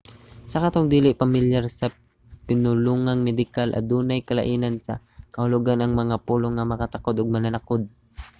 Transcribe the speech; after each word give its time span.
sa 0.51 0.61
katong 0.63 0.87
dili 0.95 1.09
pamilyar 1.21 1.65
sa 1.79 1.87
pinulungang 2.47 3.21
medikal 3.27 3.69
adunay 3.79 4.19
kalainan 4.29 4.75
sa 4.85 4.93
kahulogan 5.35 5.79
ang 5.81 5.93
mga 6.01 6.15
pulong 6.27 6.53
nga 6.55 6.69
makatakod 6.71 7.15
ug 7.17 7.33
mananakod 7.33 7.81